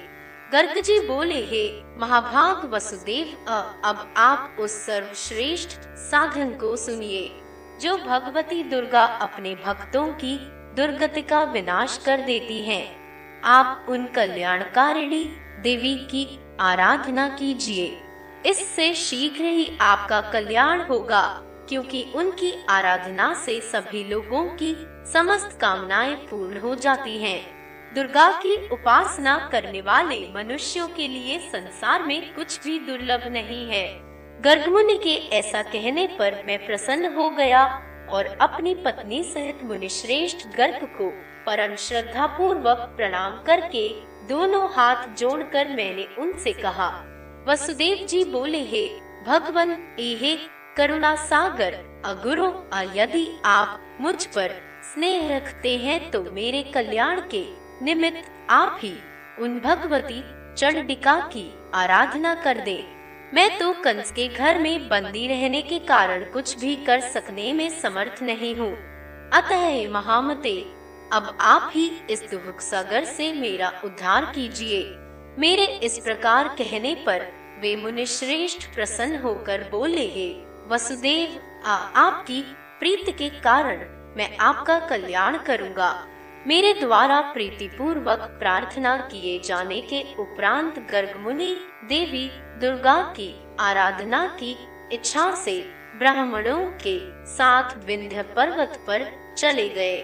गर्ग 0.51 0.82
जी 0.82 1.00
बोले, 1.00 1.39
हे 1.46 1.82
महाभाग 1.98 2.70
वसुदेव 2.74 3.34
अब 3.50 4.13
आप 4.17 4.58
उस 4.60 4.72
सर्वश्रेष्ठ 4.86 5.79
साधन 6.01 6.51
को 6.51 6.75
सुनिए, 6.75 7.29
जो 7.82 7.98
भगवती 7.98 8.63
दुर्गा 8.63 9.03
अपने 9.22 9.55
भक्तों 9.55 10.08
की 10.13 10.38
दुर्गति 10.75 11.22
का 11.22 11.43
विनाश 11.43 12.00
कर 12.05 12.22
देती 12.22 12.62
है। 12.62 12.82
आप 13.43 13.86
उन 13.89 14.05
कल्याणकारिणी 14.05 15.24
देवी 15.63 15.96
की 16.12 16.27
आराधना 16.62 17.27
कीजिए। 17.29 17.88
इससे 18.46 18.94
शीघ्र 18.96 19.44
ही 19.44 19.78
आपका 19.82 20.22
कल्याण 20.32 20.82
होगा, 20.82 21.22
क्योंकि 21.70 22.06
उनकी 22.16 22.54
आराधना 22.70 23.34
से 23.34 23.60
सभी 23.62 24.04
लोगों 24.04 24.44
की 24.56 24.76
समस्त 25.14 25.58
कामनाएँ 25.62 26.16
पूर्ण 26.16 26.60
हो 26.60 26.74
जाती 26.76 27.18
हैं। 27.18 27.40
दुर्गा 27.96 28.30
की 28.32 28.56
उपासना 28.68 29.38
करने 29.52 29.82
वाले 29.82 30.20
मनुष्यों 30.36 30.88
के 30.88 31.08
लिए 31.08 31.38
संसार 31.40 32.04
में 32.04 32.34
कुछ 32.36 32.60
भी 32.64 32.80
दुर्लभ 32.80 33.28
नहीं 33.28 33.66
है 33.70 33.88
गर्गमुनि 34.42 34.98
के 34.98 35.16
ऐसा 35.38 35.62
कहने 35.64 36.08
पर 36.20 36.44
मैं 36.48 36.66
प्रसन्न 36.66 37.14
हो 37.16 37.30
गया 37.30 37.64
और 38.10 38.26
अपनी 38.42 38.74
पत्नी 38.76 39.24
सहित 39.24 39.64
मुनि 39.64 39.90
श्रेष्ठ 39.90 40.48
गर्ग 40.58 40.86
को 40.98 41.10
परम 41.46 41.76
श्रद्धा 41.76 42.26
पूर्वक 42.28 42.94
प्रणाम 42.98 43.42
करके 43.44 43.88
दोनों 44.28 44.68
हाथ 44.74 45.08
जोड़कर 45.18 45.76
मैंने 45.76 46.08
उनसे 46.20 46.54
कहा 46.54 46.90
वसुदेव 47.48 48.06
जी 48.08 48.24
बोले, 48.24 48.60
हे 48.62 48.86
भगवान 49.28 49.72
एहे 50.00 50.36
करुणा 50.78 51.16
सागर, 51.26 51.74
अगुरु 52.06 52.46
यदि 52.96 53.26
आप 53.46 53.98
मुझ 54.02 54.26
पर 54.26 54.52
स्नेह 54.84 55.36
रखते 55.36 55.76
हैं 55.78 56.00
तो 56.12 56.22
मेरे 56.32 56.62
कल्याण 56.74 57.22
के 57.34 57.44
निमित्त 57.86 58.32
आप 58.50 58.80
ही 58.84 58.94
उन 59.40 59.60
भगवती 59.60 60.22
चंडिका 60.58 61.20
की 61.28 61.46
आराधना 61.74 62.34
कर 62.44 62.60
दे। 62.60 62.78
मैं 63.34 63.50
तो 63.60 63.72
कंस 63.84 64.12
के 64.12 64.28
घर 64.28 64.60
में 64.60 64.88
बंदी 64.90 65.28
रहने 65.28 65.62
के 65.62 65.80
कारण 65.86 66.24
कुछ 66.34 66.58
भी 66.60 66.76
कर 66.86 67.00
सकने 67.12 67.52
में 67.54 67.70
समर्थ 67.82 68.24
नहीं 68.24 68.56
हूँ। 68.56 68.74
अतः 69.34 69.90
महामते, 69.92 70.60
अब 71.14 71.38
आप 71.42 71.72
ही 71.74 71.90
इस 72.10 72.24
दुख 72.32 72.60
सागर 72.62 73.06
से 73.06 73.32
मेरा 73.34 73.72
उद्धार 73.86 74.32
कीजिए। 74.36 74.84
मेरे 75.40 75.66
इस 75.84 75.98
प्रकार 76.00 76.48
कहने 76.48 76.94
पर 76.96 77.22
वे 77.62 77.75
मुनि 77.75 78.06
श्रेष्ठ 78.06 78.66
प्रसन्न 78.75 79.16
होकर 79.16 79.63
बोले 79.70 80.06
हे 80.08 80.28
वसुदेव 80.68 81.40
आ, 81.66 81.75
आपकी 81.75 82.42
प्रीति 82.80 83.12
के 83.12 83.30
कारण 83.40 83.80
मैं 84.18 84.38
आपका 84.38 84.78
कल्याण 84.80 85.38
करूँगा। 85.38 85.90
मेरे 86.48 86.74
द्वारा 86.74 87.20
प्रीति 87.34 87.68
पूर्वक 87.68 88.20
प्रार्थना 88.40 88.96
किए 89.12 89.40
जाने 89.40 89.80
के 89.82 90.02
उपरांत 90.16 90.80
गर्ग 90.92 91.16
मुनि 91.20 91.50
देवी 91.84 92.30
दुर्गा 92.62 93.02
की 93.18 93.30
आराधना 93.60 94.25
की 94.40 94.56
इच्छा 94.92 95.30
से 95.36 95.60
ब्राह्मणों 95.98 96.60
के 96.88 96.98
साथ 97.28 97.75
विंध्य 97.86 98.24
पर्वत 98.36 98.80
पर 98.88 99.08
चले 99.38 99.68
गए। 99.70 99.98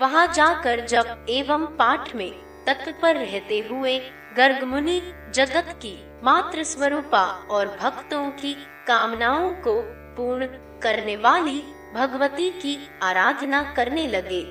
वहाँ 0.00 0.26
जाकर 0.32 0.86
जब 0.86 1.26
एवं 1.30 1.66
पाठ 1.76 2.14
में 2.14 2.30
तत्पर 2.66 3.16
रहते 3.16 3.58
हुए 3.58 3.98
गर्ग 4.36 4.64
मुनि 4.64 5.00
जगत 5.34 5.78
की 5.82 6.10
मात्र 6.24 6.62
स्वरूपा 6.62 7.22
और 7.50 7.66
भक्तों 7.80 8.30
की 8.30 8.52
कामनाओं 8.86 9.50
को 9.50 9.80
पूर्ण 10.16 10.46
करने 10.82 11.16
वाली 11.16 11.62
भगवती 11.94 12.50
की 12.50 12.76
आराधना 13.02 13.62
करने 13.62 14.06
लगे। 14.06 14.42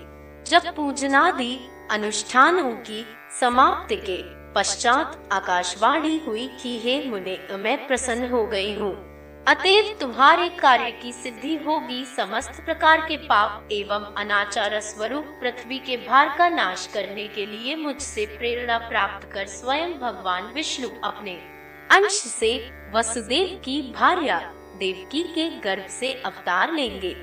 जब 0.48 0.76
पूजनादि 0.76 1.60
अनुष्ठानों 1.92 2.72
की 2.72 3.06
समाप्ति 3.40 3.96
के 3.96 4.18
पश्चात 4.54 5.30
आकाशवाणी 5.32 6.18
हुई 6.28 6.48
कि 6.64 6.80
हे 6.80 7.10
मुने, 7.10 7.38
मैं 7.52 7.88
प्रसन्न 7.88 8.30
हो 8.30 8.46
गई 8.48 8.76
हूँ। 8.76 9.09
अतएव 9.50 9.98
तुम्हारे 10.00 10.50
कार्य 10.50 10.92
की 10.92 11.12
सिद्धि 11.12 11.56
होगी, 11.56 12.04
समस्त 12.06 12.62
प्रकार 12.66 13.02
के 13.02 13.18
पाप 13.18 13.70
एवं 13.72 14.14
अनाचार 14.18 14.80
स्वरूप 14.80 15.26
पृथ्वी 15.42 15.78
के 15.78 15.98
भार 15.98 16.36
का 16.38 16.50
नाश 16.50 16.86
करने 16.94 17.28
के 17.28 17.46
लिए 17.46 17.76
मुझसे 17.76 18.26
प्रेरणा 18.26 18.78
प्राप्त 18.78 19.28
कर 19.32 19.48
स्वयं 19.48 19.94
भगवान 19.94 20.44
विष्णु 20.44 20.90
अपने 21.04 21.32
अंश 21.92 22.12
से 22.12 22.72
वसुदेव 22.96 23.62
की 23.66 23.82
भार्या 23.96 24.40
देवकी 24.80 25.24
के 25.24 25.50
गर्भ 25.60 25.88
से 25.90 26.14
अवतार 26.14 26.74
लेंगे। 26.74 27.14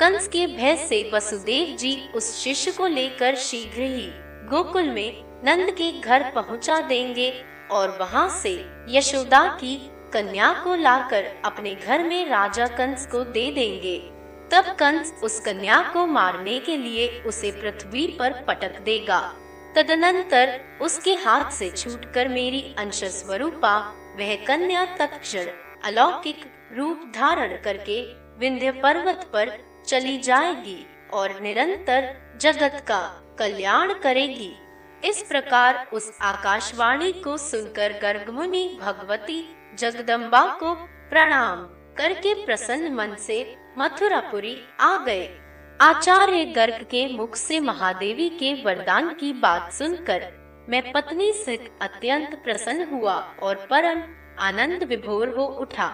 कंस 0.00 0.28
के 0.28 0.46
भय 0.46 0.76
से 0.76 1.10
वसुदेव 1.14 1.76
जी 1.76 2.08
उस 2.14 2.34
शिष्य 2.44 2.70
को 2.70 2.86
लेकर 2.86 3.36
शीघ्र 3.36 3.80
ही 3.80 4.08
गोकुल 4.48 4.90
में 4.90 5.24
नंद 5.44 5.70
के 5.70 6.00
घर 6.00 6.30
पहुँचा 6.30 6.80
देंगे 6.80 7.44
और 7.70 7.96
वहाँ 8.00 8.28
से 8.28 8.54
यशोदा 8.88 9.46
की 9.48 9.76
कन्या 10.12 10.52
को 10.64 10.74
लाकर 10.74 11.24
अपने 11.44 11.74
घर 11.74 12.02
में 12.04 12.28
राजा 12.28 12.66
कंस 12.66 13.06
को 13.06 13.24
दे 13.24 13.50
देंगे। 13.50 13.98
तब 14.52 14.64
कंस 14.78 15.12
उस 15.22 15.38
कन्या 15.40 15.80
को 15.92 16.06
मारने 16.06 16.58
के 16.58 16.76
लिए 16.76 17.08
उसे 17.26 17.50
पृथ्वी 17.50 18.06
पर 18.18 18.32
पटक 18.48 18.80
देगा। 18.80 19.20
तदनंतर 19.76 20.60
उसके 20.82 21.14
हाथ 21.14 21.50
से 21.50 21.70
छूटकर 21.70 22.28
मेरी 22.28 22.62
अंश 22.78 23.04
स्वरूपा 23.04 23.76
वह 24.18 24.34
कन्या 24.44 24.84
तत्क्षण, 24.96 25.46
अलौकिक 25.84 26.44
रूप 26.72 27.12
धारण 27.14 27.56
करके 27.62 28.00
विंध्य 28.38 28.70
पर्वत 28.72 29.30
पर 29.32 29.56
चली 29.86 30.18
जाएगी 30.18 30.86
और 31.12 31.40
निरंतर 31.40 32.12
जगत 32.40 32.84
का 32.88 33.00
कल्याण 33.38 33.92
करेगी। 33.94 34.52
इस 35.04 35.22
प्रकार 35.22 35.86
उस 35.92 36.12
आकाशवाणी 36.22 37.12
को 37.12 37.36
सुनकर 37.36 37.92
गर्ग 37.92 38.30
मुनि 38.30 38.78
भगवती 38.80 39.40
जगदम्बा 39.78 40.44
को 40.54 40.74
प्रणाम 41.10 41.64
करके 41.96 42.34
प्रसन्न 42.44 42.92
मन 42.94 43.14
से 43.18 43.44
मथुरापुरी 43.78 44.56
आ 44.80 44.96
गए। 45.04 45.28
आचार्य 45.80 46.44
गर्ग 46.56 46.82
के 46.90 47.06
मुख 47.16 47.36
से 47.36 47.60
महादेवी 47.60 48.28
के 48.38 48.52
वरदान 48.62 49.08
की 49.14 49.32
बात 49.32 49.72
सुनकर 49.72 50.30
मैं 50.68 50.82
पत्नी 50.92 51.32
से 51.34 51.56
अत्यंत 51.82 52.34
प्रसन्न 52.44 52.86
हुआ 52.92 53.14
और 53.42 53.66
परम 53.70 54.02
आनंद 54.38 54.82
विभोर 54.82 55.28
हो 55.28 55.46
उठा। 55.60 55.88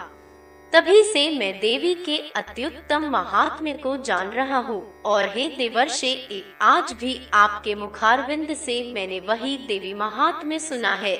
तभी 0.73 1.01
से 1.03 1.29
मैं 1.37 1.51
देवी 1.59 1.93
के 1.95 2.17
अत्युत्तम 2.35 3.09
महात्म्य 3.09 3.73
को 3.73 3.95
जान 3.97 4.29
रहा 4.29 4.57
हूँ 4.57 5.01
और 5.05 5.29
हे 5.29 5.47
देवर्षे, 5.47 6.43
आज 6.61 6.93
भी 6.93 7.19
आपके 7.33 7.75
मुखारविंद 7.75 8.53
से 8.55 8.81
मैंने 8.93 9.19
वही 9.19 9.57
देवी 9.67 9.93
महात्म्य 9.93 10.59
सुना 10.59 10.93
है। 10.95 11.15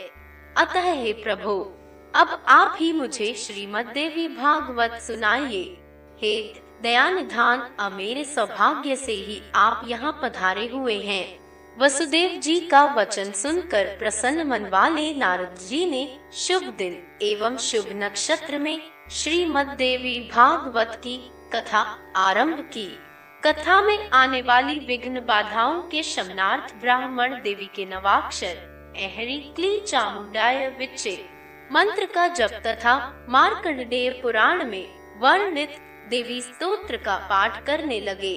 अतः 0.58 0.92
हे 0.92 1.14
प्रभु 1.14 1.56
अब 2.16 2.46
आप 2.48 2.76
ही 2.80 2.92
मुझे 2.94 3.34
श्रीमद 3.34 3.86
देवी 3.86 4.28
भागवत 4.28 5.00
सुनाइए। 5.02 5.64
हे 6.22 6.62
दयानिधान, 6.82 7.60
अब 7.80 7.92
मेरे 7.92 8.24
सौभाग्य 8.24 8.96
से 8.96 9.12
ही 9.12 9.42
आप 9.56 9.82
यहाँ 9.88 10.20
पधारे 10.24 10.68
हुए 10.68 10.96
हैं। 10.96 11.40
वसुदेव 11.80 12.40
जी 12.40 12.60
का 12.60 12.84
वचन 12.96 13.32
सुनकर 13.32 13.86
प्रसन्न 14.00 14.48
मन 14.48 14.66
वाले 14.66 15.14
नारद 15.14 15.56
जी 15.70 15.86
ने 15.86 16.20
शुभ 16.34 16.64
दिन 16.78 17.02
एवं 17.22 17.58
शुभ 17.58 17.90
नक्षत्र 17.94 18.60
में 18.60 18.82
श्रीमद 19.12 19.68
देवी 19.68 20.20
भागवत 20.34 21.00
की 21.04 21.18
कथा 21.54 22.14
आरंभ 22.18 22.60
की। 22.74 22.90
कथा 23.46 23.82
में 23.82 24.10
आने 24.10 24.42
वाली 24.42 24.80
विघ्न 24.80 25.20
बाधाओं 25.20 25.82
के 25.82 26.04
शमनार्थ 26.04 26.76
ब्राह्मण 26.82 27.42
देवी 27.42 27.70
के 27.76 27.86
नवाक्षर, 27.86 28.94
एहरी 28.98 29.38
क्ली 29.56 29.80
चामुंडाय 29.80 30.68
विचे 30.70 31.39
मंत्र 31.72 32.06
का 32.06 32.28
जप 32.28 32.52
तथा 32.66 33.26
मार्कंडेय 33.30 34.10
पुराण 34.12 34.64
में 34.66 35.20
वर्णित 35.20 35.76
देवी 36.10 36.40
स्तोत्र 36.42 36.98
का 36.98 37.18
पाठ 37.30 37.66
करने 37.66 38.00
लगे। 38.02 38.36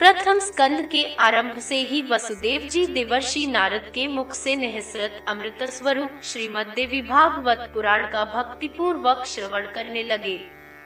प्रथम 0.00 0.38
स्कंद 0.38 0.80
के 0.86 1.02
आरंभ 1.16 1.58
से 1.58 1.80
ही 1.80 2.00
वसुदेव 2.02 2.60
जी 2.68 2.86
देवर्षि 2.86 3.46
नारद 3.46 3.90
के 3.94 4.06
मुख 4.08 4.32
से 4.32 4.56
निहसरत 4.56 5.24
अमृत 5.28 5.62
स्वरूप 5.70 6.20
श्रीमद 6.22 6.72
देवी 6.76 7.02
भागवत 7.02 7.70
पुराण 7.74 8.06
का 8.12 8.24
भक्ति 8.24 8.68
पूर्वक 8.68 9.24
श्रवण 9.26 9.66
करने 9.66 10.02
लगे। 10.02 10.38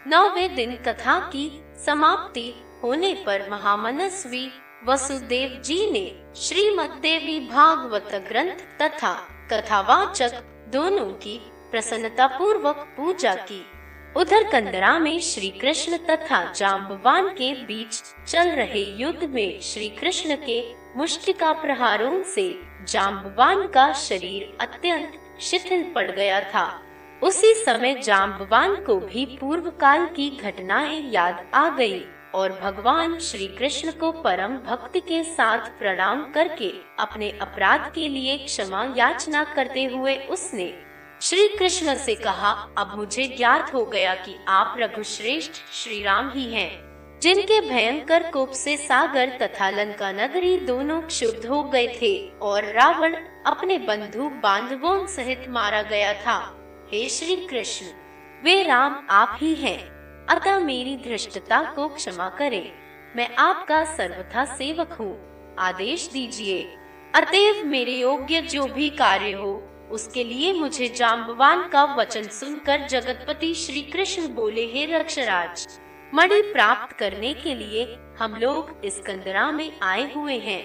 नौवे 0.07 0.49
दिन 0.49 0.77
कथा 0.89 1.19
की 1.29 1.49
समाप्ति 1.87 2.49
होने 2.83 3.15
पर 3.27 3.49
महामनस्वी 3.51 4.47
वसुदेव 4.87 5.61
जी 5.65 5.91
ने 5.91 6.07
श्रीमद 6.41 6.99
देवी 7.03 7.41
भागवत 7.47 8.15
ग्रंथ 8.29 8.69
तथा 8.83 9.15
कथावाचक 9.53 10.43
दोनों 10.69 11.11
की 11.23 11.41
प्रसन्नता 11.75 12.27
पूर्वक 12.27 12.77
पूजा 12.97 13.35
की। 13.35 13.67
उधर 14.17 14.43
कंदरा 14.43 14.99
में 14.99 15.21
श्री 15.21 15.49
कृष्ण 15.51 15.97
तथा 15.97 16.53
जाम्बवान 16.53 17.29
के 17.29 17.53
बीच 17.65 18.03
चल 18.29 18.51
रहे 18.51 18.83
युद्ध 19.03 19.25
में 19.25 19.61
श्री 19.61 19.89
कृष्ण 19.89 20.37
के 20.37 20.75
मुष्टिका 20.97 21.53
प्रहारों 21.53 22.23
से 22.23 22.61
जाम्बवान 22.89 23.67
का 23.67 23.93
शरीर 23.93 24.57
अत्यंत 24.61 25.19
शिथिल 25.41 25.83
पड़ 25.95 26.11
गया 26.11 26.41
था। 26.41 26.83
उसी 27.23 27.53
समय 27.55 27.95
जाम्बवान 27.95 28.77
को 28.77 28.97
भी 29.01 29.25
पूर्व 29.41 29.71
काल 29.71 30.07
की 30.07 30.31
घटनाएँ 30.31 31.11
याद 31.11 31.51
आ 31.55 31.69
गई 31.69 32.05
और 32.35 32.59
भगवान 32.63 33.19
श्री 33.19 33.47
कृष्ण 33.47 33.91
को 33.91 34.13
परम 34.13 34.57
भक्ति 34.57 35.01
के 35.01 35.23
साथ 35.25 35.59
प्रणाम 35.59 36.33
करके 36.33 36.73
अपने 36.99 37.31
अपराध 37.31 37.93
के 37.95 38.09
लिए 38.09 38.39
क्षमा 38.39 38.95
याचना 38.97 39.45
करते 39.45 39.85
हुए 39.85 40.17
उसने 40.17 40.94
श्री 41.21 41.47
कृष्ण 41.49 41.95
से 41.95 42.15
कहा 42.15 42.51
अब 42.79 42.93
मुझे 42.97 43.27
ज्ञात 43.29 43.73
हो 43.75 43.85
गया 43.85 44.15
कि 44.15 44.35
आप 44.49 44.75
रघुश्रेष्ठ 44.79 45.53
श्री 45.73 46.03
राम 46.03 46.31
ही 46.31 46.45
हैं, 46.53 46.71
जिनके 47.23 47.61
भयंकर 47.61 48.31
कोप 48.31 48.51
से 48.53 48.77
सागर 48.77 49.31
तथा 49.43 49.71
लंका 49.71 50.11
नगरी 50.13 50.57
दोनों 50.61 51.01
क्षुब्ध 51.03 51.47
हो 51.47 51.63
गए 51.65 51.87
थे 52.03 52.15
और 52.43 52.65
रावण 52.73 53.17
अपने 53.47 53.79
बंधु 53.79 54.29
बांधवों 54.43 55.07
सहित 55.07 55.47
मारा 55.49 55.83
गया 55.83 56.13
था। 56.23 56.39
हे 56.93 57.09
श्री 57.09 57.37
कृष्ण 57.47 57.87
वे 58.45 58.63
राम 58.63 59.07
आप 59.11 59.37
ही 59.41 59.55
हैं, 59.55 59.79
अतः 60.27 60.59
मेरी 60.59 60.97
धृष्टता 61.05 61.63
को 61.73 61.89
क्षमा 61.89 62.29
करें। 62.29 62.73
मैं 63.17 63.35
आपका 63.39 63.85
सर्वथा 63.97 64.45
सेवक 64.55 64.93
हूँ। 64.93 65.15
आदेश 65.59 66.09
दीजिए 66.13 66.63
अतएव 67.15 67.65
मेरे 67.67 67.93
योग्य 67.93 68.41
जो 68.43 68.67
भी 68.67 68.89
कार्य 68.91 69.33
हो 69.33 69.53
उसके 69.91 70.25
लिए 70.25 70.53
मुझे 70.53 70.89
जाम्बवान 70.89 71.69
का 71.69 71.85
वचन 71.95 72.29
सुनकर 72.31 72.87
जगतपति 72.89 73.55
श्री 73.55 73.83
कृष्ण 73.83 74.29
बोले, 74.29 74.65
हे 74.65 74.85
रक्षराज, 74.87 75.67
मणि 76.15 76.41
प्राप्त 76.43 76.97
करने 76.97 77.33
के 77.35 77.55
लिए 77.55 77.85
हम 78.19 78.35
लोग 78.35 78.81
इस 78.85 78.99
कंदरा 78.99 79.51
में 79.53 79.71
आए 79.83 80.13
हुए 80.15 80.39
हैं। 80.39 80.63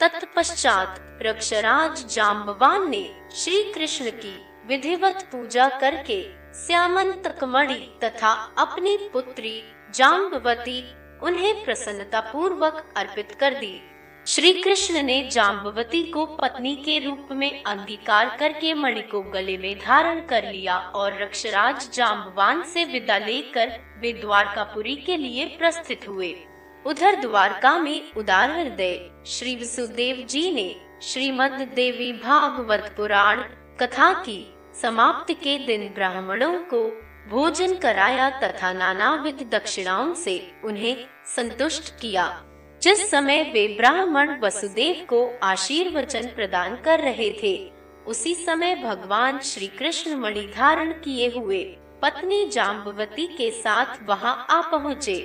तत्पश्चात 0.00 1.18
रक्षराज 1.22 2.04
जाम्बवान 2.14 2.88
ने 2.90 3.04
श्री 3.34 3.62
कृष्ण 3.72 4.10
की 4.14 4.36
विधिवत 4.66 5.28
पूजा 5.32 5.68
करके 5.80 6.22
श्यामंतक 6.56 7.44
मणि 7.44 7.80
तथा 8.04 8.32
अपनी 8.58 8.96
पुत्री 9.12 9.62
जाम्बवती 9.94 10.82
उन्हें 11.22 11.64
प्रसन्नता 11.64 12.20
पूर्वक 12.20 12.84
अर्पित 12.96 13.36
कर 13.40 13.54
दी। 13.54 13.80
श्री 14.26 14.52
कृष्ण 14.52 15.02
ने 15.02 15.28
जाम्बवती 15.32 16.02
को 16.02 16.24
पत्नी 16.26 16.74
के 16.76 16.98
रूप 16.98 17.28
में 17.32 17.62
अंगीकार 17.62 18.36
करके 18.40 18.74
मणि 18.74 19.00
को 19.02 19.22
गले 19.22 19.56
में 19.58 19.78
धारण 19.78 20.20
कर 20.20 20.44
लिया 20.52 20.76
और 20.78 21.22
रक्षराज 21.22 21.88
जाम्बवान 21.94 22.62
से 22.62 22.84
विदा 22.84 23.16
लेकर 23.18 23.72
वे 24.00 24.12
द्वारकापुरी 24.12 24.94
के 24.96 25.16
लिए 25.16 25.46
प्रस्थित 25.46 26.08
हुए। 26.08 26.34
उधर 26.86 27.20
द्वारका 27.20 27.78
में 27.78 28.12
उदार 28.12 28.50
हृदय, 28.50 29.10
श्री 29.26 29.56
वसुदेव 29.56 30.26
जी 30.30 30.52
ने 30.52 30.74
श्रीमद 31.02 31.68
देवी 31.74 32.12
भागवत 32.12 32.94
पुराण 32.96 33.42
कथा 33.80 34.12
की 34.12 34.54
समाप्ति 34.82 35.34
के 35.34 35.58
दिन 35.58 35.88
ब्राह्मणों 35.88 36.58
को 36.72 36.84
भोजन 37.30 37.76
कराया 37.76 38.30
तथा 38.40 38.72
नाना 38.72 39.14
विध 39.14 39.48
दक्षिणाओं 39.50 40.14
से 40.14 40.40
उन्हें 40.64 41.04
संतुष्ट 41.36 42.00
किया। 42.00 42.44
जिस 42.82 43.10
समय 43.10 43.42
वे 43.42 43.66
ब्राह्मण 43.68 44.30
वसुदेव 44.40 45.04
को 45.08 45.18
आशीर्वचन 45.42 46.26
प्रदान 46.26 46.74
कर 46.76 47.00
रहे 47.00 47.30
थे, 47.42 47.52
उसी 48.06 48.34
समय 48.34 48.74
भगवान 48.76 49.38
श्री 49.40 49.66
कृष्ण 49.66 50.16
मणि 50.16 50.40
धारण 50.56 50.90
किए 50.92 51.28
हुए 51.36 51.62
पत्नी 52.02 52.48
जाम्बवती 52.48 53.26
के 53.26 53.50
साथ 53.50 54.02
वहाँ 54.08 54.34
आ 54.50 54.60
पहुँचे। 54.70 55.16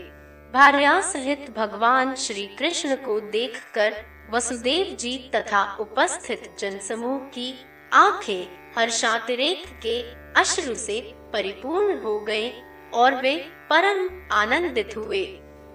भार्या 0.53 0.99
सहित 1.01 1.49
भगवान 1.57 2.13
श्री 2.15 2.45
कृष्ण 2.59 2.95
को 2.95 3.19
देखकर 3.19 3.95
वसुदेव 4.33 4.95
जी 4.95 5.17
तथा 5.35 5.63
उपस्थित 5.79 6.49
जनसमूह 6.59 7.17
की 7.17 7.53
आँखें 7.93 8.47
हर्षातिरेक 8.77 9.65
के 9.85 9.99
अश्रु 10.41 10.75
से 10.75 11.01
परिपूर्ण 11.33 11.99
हो 12.03 12.19
गए 12.19 12.51
और 12.93 13.15
वे 13.15 13.35
परम 13.71 14.07
आनंदित 14.31 14.97
हुए। 14.97 15.25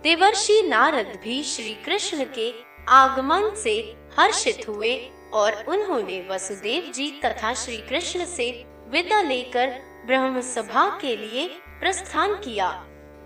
देवर्षि 0.03 0.63
नारद 0.63 1.19
भी 1.25 1.43
श्री 1.43 1.75
कृष्ण 1.85 2.25
के 2.35 2.51
आगमन 2.89 3.55
से 3.55 3.75
हर्षित 4.19 4.69
हुए 4.69 4.95
और 5.33 5.65
उन्होंने 5.69 6.21
वसुदेव 6.31 6.91
जी 6.93 7.11
तथा 7.25 7.53
श्री 7.55 7.77
कृष्ण 7.77 8.25
से 8.25 8.51
विदा 8.89 9.21
लेकर 9.23 9.69
ब्रह्म 10.07 10.41
सभा 10.41 10.87
के 11.01 11.17
लिए 11.17 11.47
प्रस्थान 11.81 12.35
किया, 12.35 12.69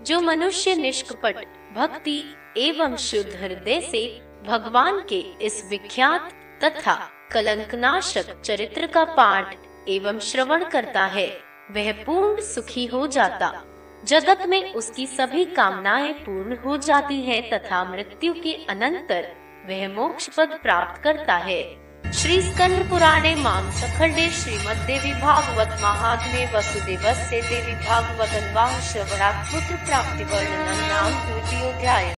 जो 0.03 0.19
मनुष्य 0.21 0.75
निष्कपट, 0.75 1.37
भक्ति 1.75 2.23
एवं 2.57 2.95
शुद्ध 2.95 3.35
हृदय 3.41 3.81
से 3.81 4.05
भगवान 4.47 4.99
के 5.09 5.19
इस 5.41 5.63
विख्यात 5.69 6.29
तथा 6.63 6.95
कलंकनाशक 7.31 8.41
चरित्र 8.41 8.87
का 8.87 9.03
पाठ 9.03 9.55
एवं 9.89 10.19
श्रवण 10.19 10.69
करता 10.69 11.05
है, 11.05 11.27
वह 11.71 11.91
पूर्ण 12.03 12.41
सुखी 12.43 12.85
हो 12.85 13.07
जाता। 13.07 13.49
जगत 14.07 14.43
में 14.47 14.73
उसकी 14.73 15.05
सभी 15.07 15.43
कामनाएँ 15.45 16.13
पूर्ण 16.13 16.55
हो 16.65 16.77
जाती 16.77 17.15
हैं 17.21 17.41
तथा 17.49 17.83
मृत्यु 17.83 18.33
के 18.33 18.53
अनंतर 18.69 19.27
वह 19.69 19.87
मोक्ष 19.87 20.29
पद 20.37 20.59
प्राप्त 20.63 21.01
करता 21.03 21.35
है। 21.37 21.61
श्री 22.13 22.41
स्कंद 22.41 22.89
पुराणे 22.89 23.33
माम 23.35 23.69
सखंडे 23.71 24.27
श्रीमद 24.29 24.85
देवी 24.87 25.11
भागवत 25.13 25.77
महात्मे 25.81 26.45
वसुदेव 26.53 27.11
से 27.23 27.41
देवी 27.41 27.73
भागवत 27.85 28.53
पुत्र 29.51 29.75
प्राप्ति 29.85 30.23
वर्णन 30.23 30.79
नाम 30.87 31.11
द्वितीय 31.25 31.71
अध्याय 31.71 32.13